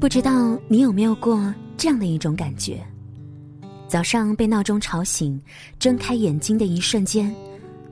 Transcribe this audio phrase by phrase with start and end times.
[0.00, 2.80] 不知道你有没有过这样的一种感觉：
[3.88, 5.40] 早上被闹钟吵醒，
[5.76, 7.34] 睁开眼睛的一瞬间，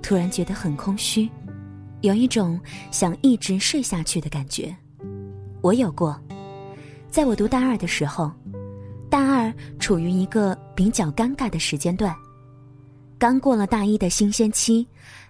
[0.03, 1.29] 突然觉得很空虚，
[2.03, 2.61] 有一种
[2.93, 4.75] 想一直睡下去的感觉。
[5.63, 6.17] 我有过，
[7.11, 8.31] 在我读大二的时候，
[9.11, 12.15] 大二处于一个比较尴尬的时间段，
[13.19, 14.87] 刚过了大一的新鲜期，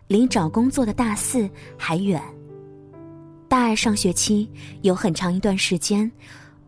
[0.08, 1.48] 离找工作的大四
[1.78, 2.22] 还远。
[3.48, 4.46] 大二上学期
[4.82, 6.12] 有很长一段时间。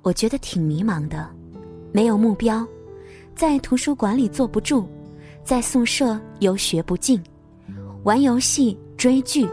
[0.02, 1.28] 我觉得挺迷茫的，
[1.92, 2.66] 没有目标，
[3.34, 4.86] 在图书馆里坐不住，
[5.44, 7.22] 在宿舍又学不进，
[8.04, 9.48] 玩游戏、追剧、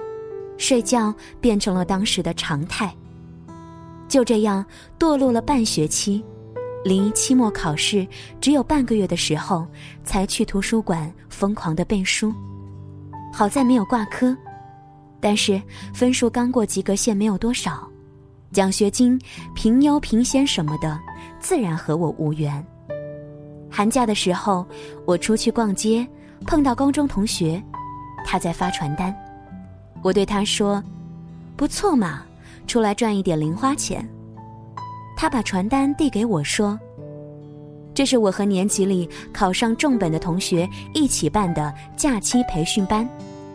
[0.58, 2.95] 睡觉变成了当时的常态。
[4.08, 4.63] 就这样
[4.99, 6.23] 堕落了半学期，
[6.85, 8.07] 离期末考试
[8.40, 9.68] 只有半个月的时候，
[10.04, 12.32] 才去图书馆疯狂的背书。
[13.34, 14.38] 好在没有挂科，
[15.20, 15.62] 但是
[15.93, 17.90] 分数刚过及格线没有多少。
[18.55, 19.20] 奖学金、
[19.53, 20.98] 评优、评先什么的，
[21.41, 22.65] 自然和我无缘。
[23.70, 24.65] 寒假的时候，
[25.05, 26.07] 我出去逛街，
[26.48, 27.61] 碰到高中同学，
[28.26, 29.13] 他在发传单。
[30.01, 30.81] 我对他说
[31.57, 32.23] ：“不错嘛，
[32.65, 34.07] 出来赚一点零花钱。”
[35.17, 36.79] 他把传单递给我说
[37.93, 43.05] ：“这是我和年级里考上重本的同学一起办的假期培训班，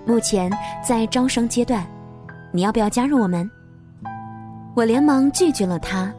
[0.07, 0.53] 目前
[0.87, 1.87] 在招生阶段，
[2.53, 3.51] 你要不要加入我们？”
[4.81, 6.11] 我连忙拒绝了他，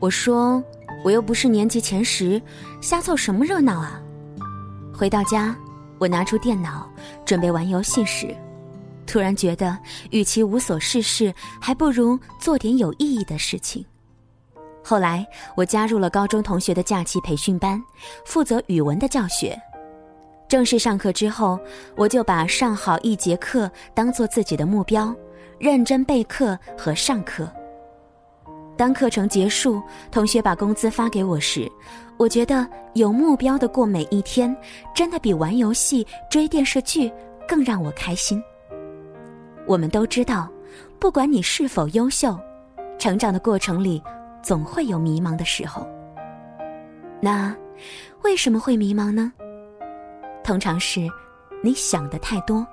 [0.00, 0.60] 我说
[1.04, 2.42] ：“我又不是年级前十，
[2.80, 4.02] 瞎凑什么热闹啊！”
[4.92, 5.54] 回到家，
[5.96, 6.90] 我拿出电脑
[7.24, 8.34] 准备玩游戏时，
[9.06, 9.78] 突然觉得，
[10.10, 13.86] 与其无所事事，还不如做点有意义的事情。
[14.82, 17.80] 后来，我加入了高中同学的假期培训班，
[18.26, 19.56] 负责语文的教学。
[20.48, 21.60] 正式上课之后，
[21.96, 25.14] 我就把上好一节课当做自己的目标，
[25.60, 27.48] 认真备课和上课。
[28.80, 29.78] 当课程结束，
[30.10, 31.70] 同学把工资发给我时，
[32.16, 34.56] 我觉得有目标的过每一天，
[34.94, 37.12] 真的比玩游戏、追电视剧
[37.46, 38.42] 更让我开心。
[39.66, 40.48] 我们都知道，
[40.98, 42.34] 不管你是否优秀，
[42.98, 44.02] 成长的过程里
[44.42, 45.86] 总会有迷茫的时候。
[47.20, 47.54] 那
[48.22, 49.30] 为什么会迷茫呢？
[50.42, 51.06] 通常是
[51.62, 52.66] 你想的太多，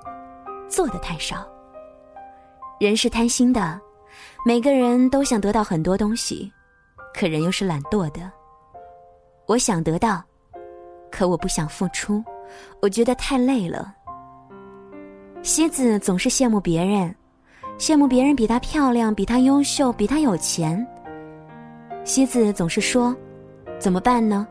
[0.69, 1.45] 做的太少。
[2.79, 3.77] 人是贪心的。
[4.45, 6.51] 每个人都想得到很多东西，
[7.13, 8.31] 可人又是懒惰的。
[9.45, 10.23] 我想得到，
[11.11, 12.23] 可我不想付出，
[12.81, 13.93] 我觉得太累了。
[15.41, 17.15] 西子总是羡慕别人，
[17.77, 20.85] 羡慕别人比她漂亮，比她优秀，比她有钱。
[22.03, 23.15] 西子总是说
[23.79, 24.47] ：“怎么办呢？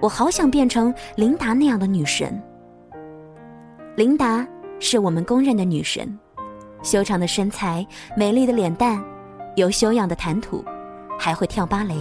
[0.00, 2.40] 我好想变成琳达那样的女神。”
[3.96, 4.46] 琳达
[4.78, 6.18] 是我们公认的女神，
[6.86, 7.84] 修长的身材，
[8.16, 9.02] 美丽的脸蛋。
[9.56, 10.64] 有修养的谈吐，
[11.18, 11.96] 还会跳芭蕾。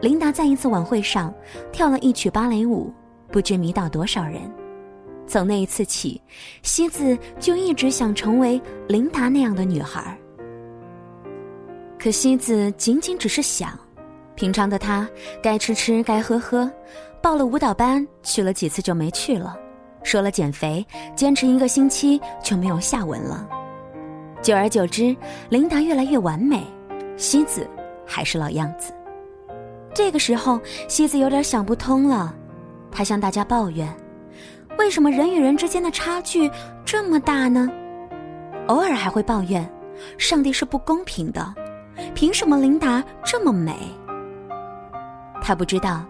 [0.00, 1.32] 琳达在一次晚会上
[1.70, 2.92] 跳了一曲芭蕾舞，
[3.30, 4.40] 不知迷倒多少人。
[5.28, 6.20] 从那一次起，
[6.62, 10.18] 西子就一直想成为琳达那样的女孩。
[12.00, 13.78] 可西子仅仅只是想，
[14.34, 15.08] 平常的她
[15.40, 16.68] 该吃吃该喝喝，
[17.22, 19.56] 报了舞蹈班去了几次就没去了，
[20.06, 20.86] 说了减肥，
[21.16, 23.44] 坚持一个星期就没有下文了。
[24.40, 25.14] 久而久之，
[25.48, 26.62] 琳达越来越完美，
[27.16, 27.68] 西子
[28.06, 28.92] 还是老样子。
[29.92, 32.32] 这个时候，西子有点想不通了，
[32.88, 33.92] 他向大家抱怨
[34.78, 36.48] ：“为什么人与人之间的差距
[36.84, 37.68] 这么大呢？”
[38.68, 39.68] 偶尔还会抱怨
[40.18, 41.52] ：“上帝是不公平的，
[42.14, 43.74] 凭什么琳达这么美？”
[45.46, 46.04] 他不知道，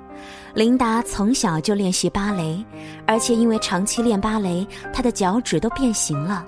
[0.54, 2.64] 琳达从小就练习芭蕾，
[3.06, 6.42] 而且因为长期练芭蕾，她的脚趾都变形了。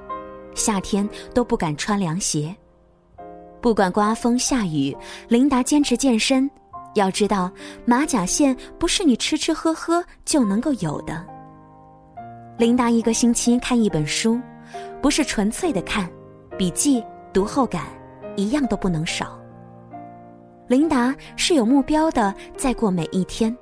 [0.55, 2.57] 夏天都不敢穿凉鞋，
[3.61, 4.97] 不管刮风下雨，
[5.29, 6.51] 琳达坚持健身。
[6.95, 7.53] 要知道，
[7.85, 11.23] 马甲线不是你吃吃喝喝就能够有的。
[12.57, 14.41] 琳达一个星期看一本书，
[15.03, 16.09] 不是纯粹的看，
[16.57, 17.05] 笔记、
[17.35, 17.85] 读后感
[18.35, 19.38] 一样都不能少。
[20.69, 23.57] 琳达是有目标的，在过每一天，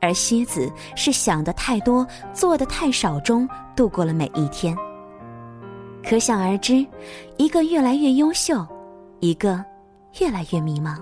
[0.00, 4.76] 而蝎子是想的太多，做的太少中度过了每一天。
[6.06, 6.86] 可想而知，
[7.38, 8.64] 一个越来越优秀，
[9.20, 9.64] 一个
[10.20, 10.98] 越来越迷茫。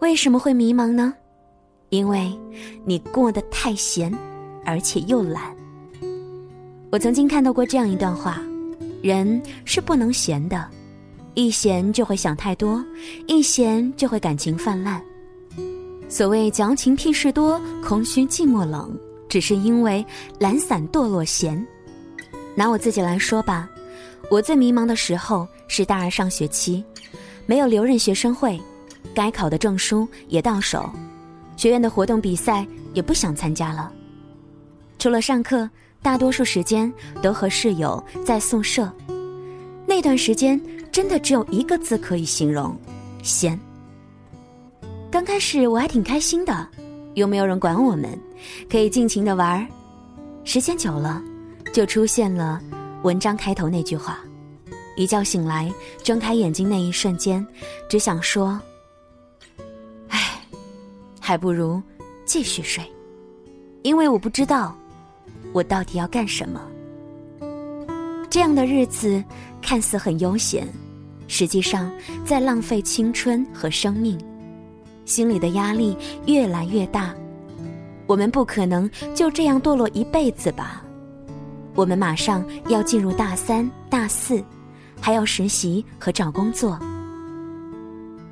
[0.00, 1.14] 为什么会迷茫呢？
[1.90, 2.36] 因为
[2.84, 4.12] 你过得太闲，
[4.64, 5.54] 而且又懒。
[6.90, 8.40] 我曾经看到过这样一段话：
[9.00, 10.68] 人是不能闲的，
[11.36, 12.82] 一闲就会想太多，
[13.26, 15.02] 一闲就会感情泛滥。
[16.08, 18.98] 所谓矫情屁事多，空虚寂寞冷，
[19.28, 20.02] 只是因为
[20.40, 21.64] 懒散堕落闲。
[22.54, 23.68] 拿我自己来说吧，
[24.30, 26.82] 我最迷茫的时候是大二上学期，
[27.44, 28.58] 没有留任学生会，
[29.14, 30.90] 该考的证书也到手，
[31.54, 33.92] 学院的活动比赛也不想参加了。
[34.98, 35.68] 除了上课，
[36.00, 36.90] 大多数时间
[37.20, 38.90] 都和室友在宿舍。
[39.88, 40.60] 那段时间
[40.96, 42.74] 真的只有一个字可以形容：
[43.22, 43.60] 闲。
[45.10, 46.66] 刚开始我还挺开心的，
[47.16, 48.18] 又没有人管我们，
[48.66, 49.66] 可以尽情的玩儿。
[50.42, 51.22] 时间久了，
[51.70, 52.58] 就出现了
[53.02, 54.20] 文章开头那句话：
[54.96, 55.70] 一觉醒来，
[56.02, 57.46] 睁开眼睛那一瞬间，
[57.90, 58.58] 只想说
[60.08, 60.40] ：“唉，
[61.20, 61.78] 还不如
[62.24, 62.82] 继续睡，
[63.82, 64.74] 因为我不知道
[65.52, 66.58] 我到底要干什么。”
[68.30, 69.22] 这样的日子
[69.60, 70.66] 看似很悠闲，
[71.28, 71.90] 实际上
[72.24, 74.18] 在浪费青春和生命。
[75.04, 75.96] 心里的压力
[76.26, 77.14] 越来越大，
[78.06, 80.82] 我们不可能就这样堕落一辈子吧？
[81.74, 84.42] 我们马上要进入大三、大四，
[85.00, 86.78] 还要实习和找工作。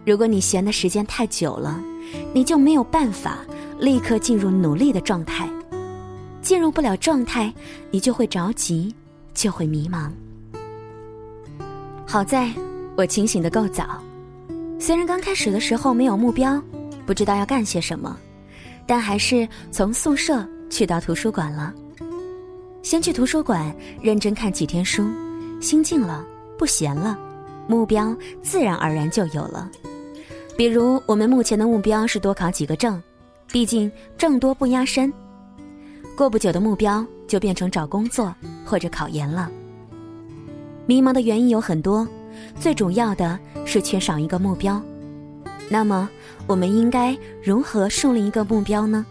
[0.04, 1.80] 如果你闲的时间太久了，
[2.32, 3.38] 你就没有办法
[3.78, 5.48] 立刻进入努力的状态。
[6.42, 7.52] 进入不了状态，
[7.90, 8.94] 你就会着急，
[9.32, 10.10] 就会迷茫。
[12.06, 12.50] 好在
[12.96, 14.02] 我清醒的够早。
[14.78, 16.62] 虽然刚开始的时候没有目标，
[17.06, 18.16] 不知道要干些什么，
[18.86, 21.72] 但还是从宿舍去到图书馆了。
[22.82, 25.06] 先去图书馆认真看几天书，
[25.60, 26.24] 心静了，
[26.58, 27.18] 不闲了，
[27.66, 29.70] 目标自然而然就有了。
[30.56, 33.02] 比如我们目前的目标是多考几个证，
[33.50, 35.12] 毕竟证多不压身。
[36.16, 38.32] 过不久的目标就变成找工作
[38.64, 39.50] 或者考研了。
[40.86, 42.06] 迷茫的原因有很多。
[42.58, 44.80] 最主要的是缺少一个目标，
[45.68, 46.08] 那么
[46.46, 49.04] 我们应该如何树立一个目标呢？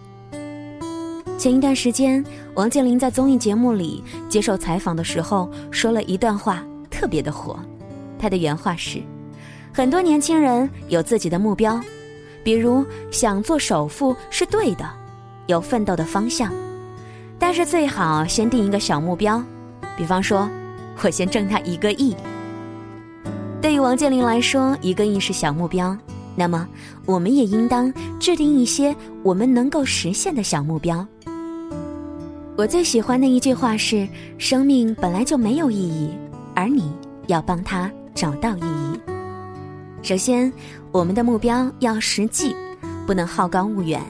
[1.37, 2.23] 前一段时间，
[2.53, 7.59] 王健林在综艺节目里接受采访的时候说了一段话，特别的火。
[8.17, 9.01] 他的原话是：
[9.73, 11.81] 很多年轻人有自己的目标，
[12.43, 14.89] 比如想做首富是对的，
[15.47, 16.53] 有奋斗的方向，
[17.37, 19.43] 但是最好先定一个小目标，
[19.97, 20.47] 比方说，
[21.03, 22.15] 我先挣他一个亿。
[23.63, 25.97] 对于王健林来说，一个亿是小目标，
[26.35, 26.67] 那么
[27.05, 28.93] 我们也应当制定一些
[29.23, 31.07] 我们能够实现的小目标。
[32.57, 34.05] 我最喜欢的一句话是
[34.37, 36.09] ：“生命本来就没有意义，
[36.53, 36.91] 而你
[37.27, 38.99] 要帮他找到意义。”
[40.03, 40.51] 首先，
[40.91, 42.53] 我们的目标要实际，
[43.07, 44.01] 不能好高骛远。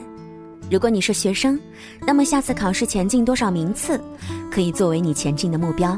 [0.68, 1.56] 如果你是学生，
[2.04, 4.00] 那么下次考试前进多少名次，
[4.50, 5.96] 可以作为你前进的目标。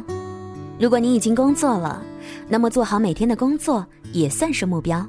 [0.79, 2.02] 如果你已经工作了，
[2.49, 5.05] 那么做好每天的工作也算是目标，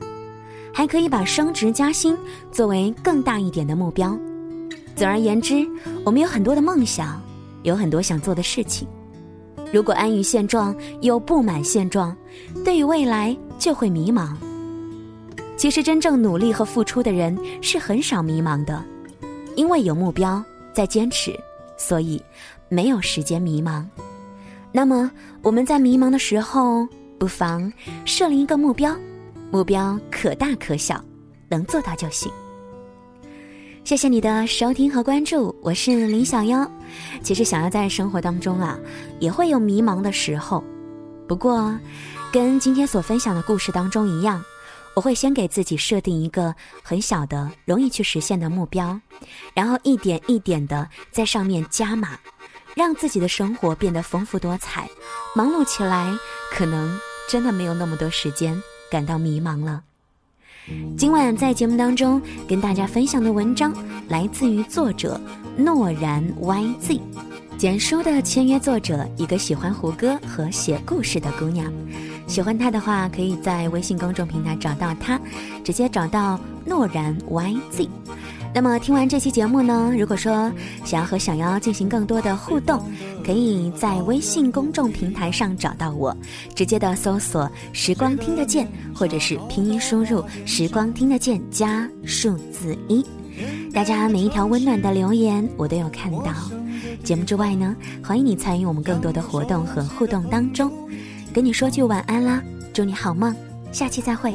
[0.73, 2.17] 还可以把升职加薪
[2.51, 4.17] 作为更大一点的目标。
[4.95, 5.63] 总而言之，
[6.03, 7.21] 我们有很多的梦想，
[7.61, 8.87] 有很多想做的事情。
[9.71, 12.15] 如果安于现状又不满现状，
[12.65, 14.35] 对于未来就会迷茫。
[15.55, 18.83] 其实真正努力和付出的人是很少迷茫的，
[19.55, 20.43] 因为有目标
[20.73, 21.39] 在坚持，
[21.77, 22.19] 所以
[22.67, 23.85] 没有时间迷茫。
[24.71, 25.11] 那么
[25.43, 26.87] 我们在迷茫的时候。
[27.19, 27.71] 不妨
[28.05, 28.95] 设立一个目标，
[29.51, 31.03] 目标可大可小，
[31.49, 32.31] 能做到就行。
[33.83, 36.69] 谢谢你的收听和关注，我是林小妖。
[37.23, 38.77] 其实想要在生活当中啊，
[39.19, 40.63] 也会有迷茫的时候，
[41.27, 41.75] 不过
[42.31, 44.43] 跟今天所分享的故事当中一样，
[44.93, 48.99] 我会先给自己设定一个很小的、容易去实现的目标，
[49.55, 52.09] 然后一点一点的在上面加码。
[52.75, 54.87] 让自己的生活变得丰富多彩，
[55.35, 56.15] 忙碌起来，
[56.51, 59.83] 可能真的没有那么多时间感到迷茫了。
[60.97, 63.73] 今晚在节目当中跟大家分享的文章
[64.09, 65.19] 来自于作者
[65.57, 66.99] 诺然 YZ，
[67.57, 71.71] 简书的签约作者，一个喜欢胡歌和写故事的姑娘。
[72.27, 75.17] 喜欢她的话，可以在微信公众平台找到她，
[75.63, 77.87] 直接找到诺然 YZ。
[78.57, 80.51] 那么听完这期节目呢，如果说
[80.83, 82.83] 想要和小妖进行更多的互动，
[83.23, 86.17] 可以在微信公众平台上找到我，
[86.55, 93.05] 直接的搜索“时光听得见”或者是拼音输入“时光听得见”加数字一。
[93.71, 96.33] 大家每一条温暖的留言我都有看到。
[97.03, 100.71] 节目之外呢，欢迎你参与我们更多的活动和互动当中。
[101.31, 102.41] 跟你说句晚安啦，
[102.73, 103.35] 祝你好梦，
[103.71, 104.33] 下期再会。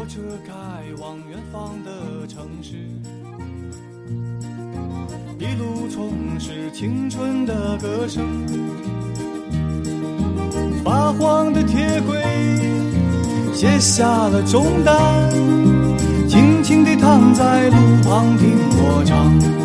[5.52, 8.24] 一路充斥青春的歌声，
[10.82, 12.18] 发黄的铁轨
[13.52, 14.96] 卸下了重担，
[16.26, 19.61] 轻轻地躺在路旁听我唱。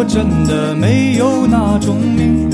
[0.00, 2.48] 我真的没有那种命，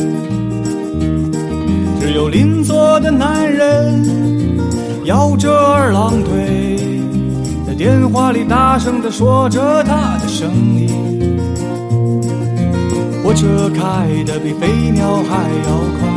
[2.01, 4.03] 只有邻座的男人
[5.05, 6.77] 摇着二郎腿，
[7.65, 10.89] 在电话里大声地说着他的生意。
[13.23, 16.09] 火车开得比飞鸟还要快，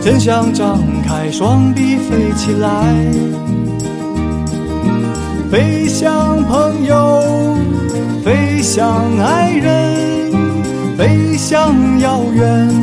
[0.00, 2.92] 真想张开双臂飞起来，
[5.48, 7.51] 飞向朋友。
[8.62, 10.30] 向爱人，
[10.96, 12.81] 飞向遥远。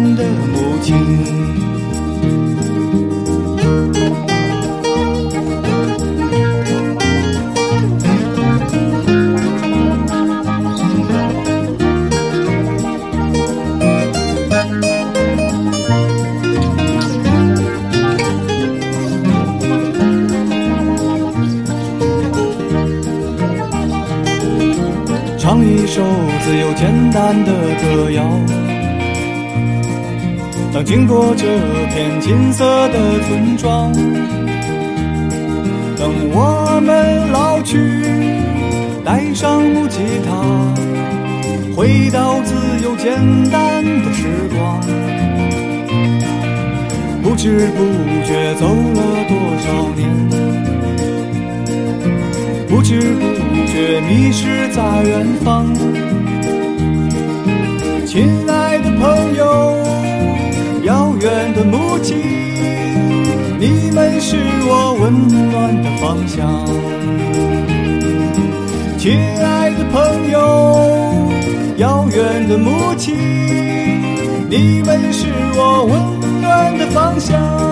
[25.50, 26.03] 唱一首
[26.44, 27.51] 自由简单的
[27.82, 28.24] 歌谣。
[30.72, 31.44] 当经过这
[31.91, 33.91] 片金色的村庄，
[35.98, 37.79] 等我们老去，
[39.03, 40.29] 带上木吉他，
[41.75, 42.53] 回到自
[42.84, 43.18] 由简
[43.50, 44.79] 单的时光。
[47.24, 47.84] 不知不
[48.24, 49.34] 觉走了多
[49.65, 50.08] 少年，
[52.68, 53.49] 不知不。
[53.79, 55.74] 却迷失在远方，
[58.05, 59.77] 亲爱的朋友，
[60.83, 62.17] 遥远的母亲，
[63.57, 64.36] 你们是
[64.67, 66.65] 我温暖的方向。
[68.98, 70.38] 亲爱的朋友，
[71.77, 73.15] 遥远的母亲，
[74.50, 77.68] 你们是我温暖的方向。